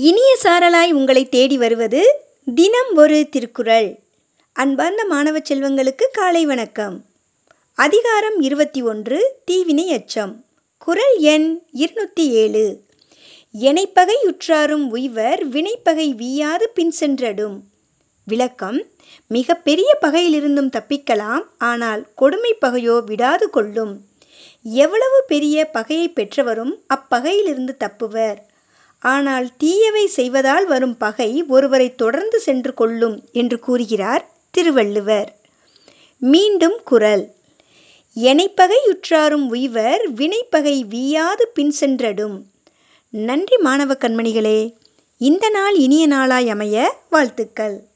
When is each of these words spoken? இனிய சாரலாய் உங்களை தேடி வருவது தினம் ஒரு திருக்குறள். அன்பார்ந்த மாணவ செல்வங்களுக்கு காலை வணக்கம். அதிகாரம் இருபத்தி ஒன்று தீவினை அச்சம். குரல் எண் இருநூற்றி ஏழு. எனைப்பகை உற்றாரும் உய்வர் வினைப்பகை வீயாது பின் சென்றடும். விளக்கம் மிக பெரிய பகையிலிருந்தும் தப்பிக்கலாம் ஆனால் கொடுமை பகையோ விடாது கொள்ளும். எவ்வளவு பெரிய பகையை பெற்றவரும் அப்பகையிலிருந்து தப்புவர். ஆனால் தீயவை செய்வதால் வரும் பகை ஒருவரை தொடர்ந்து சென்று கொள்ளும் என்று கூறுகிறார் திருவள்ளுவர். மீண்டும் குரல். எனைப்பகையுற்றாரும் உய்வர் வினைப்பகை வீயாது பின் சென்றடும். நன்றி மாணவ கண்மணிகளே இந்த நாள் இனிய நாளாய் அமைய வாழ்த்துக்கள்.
இனிய 0.00 0.38
சாரலாய் 0.42 0.90
உங்களை 0.90 1.28
தேடி 1.28 1.58
வருவது 1.58 2.20
தினம் 2.54 2.94
ஒரு 2.94 3.28
திருக்குறள். 3.28 3.98
அன்பார்ந்த 4.52 5.04
மாணவ 5.04 5.38
செல்வங்களுக்கு 5.38 6.02
காலை 6.12 6.46
வணக்கம். 6.46 7.04
அதிகாரம் 7.74 8.40
இருபத்தி 8.40 8.82
ஒன்று 8.82 9.40
தீவினை 9.44 9.92
அச்சம். 9.92 10.44
குரல் 10.78 11.18
எண் 11.18 11.62
இருநூற்றி 11.72 12.30
ஏழு. 12.30 12.80
எனைப்பகை 13.60 14.14
உற்றாரும் 14.22 14.94
உய்வர் 14.94 15.42
வினைப்பகை 15.50 16.14
வீயாது 16.14 16.62
பின் 16.74 16.90
சென்றடும். 16.90 17.62
விளக்கம் 18.24 18.84
மிக 19.28 19.54
பெரிய 19.54 19.98
பகையிலிருந்தும் 20.00 20.70
தப்பிக்கலாம் 20.70 21.42
ஆனால் 21.58 22.06
கொடுமை 22.14 22.56
பகையோ 22.66 23.04
விடாது 23.04 23.50
கொள்ளும். 23.50 24.06
எவ்வளவு 24.62 25.24
பெரிய 25.26 25.70
பகையை 25.70 26.08
பெற்றவரும் 26.08 26.74
அப்பகையிலிருந்து 26.94 27.76
தப்புவர். 27.76 28.36
ஆனால் 28.98 29.56
தீயவை 29.56 30.06
செய்வதால் 30.06 30.66
வரும் 30.66 30.96
பகை 30.96 31.44
ஒருவரை 31.44 31.94
தொடர்ந்து 31.94 32.40
சென்று 32.40 32.74
கொள்ளும் 32.74 33.24
என்று 33.32 33.58
கூறுகிறார் 33.58 34.30
திருவள்ளுவர். 34.50 35.36
மீண்டும் 36.18 36.80
குரல். 36.84 37.32
எனைப்பகையுற்றாரும் 38.16 39.46
உய்வர் 39.52 40.00
வினைப்பகை 40.16 40.84
வீயாது 40.84 41.46
பின் 41.54 41.70
சென்றடும். 41.70 42.46
நன்றி 43.10 43.56
மாணவ 43.56 43.94
கண்மணிகளே 43.94 44.74
இந்த 45.18 45.48
நாள் 45.48 45.74
இனிய 45.74 46.06
நாளாய் 46.06 46.48
அமைய 46.48 47.02
வாழ்த்துக்கள். 47.10 47.87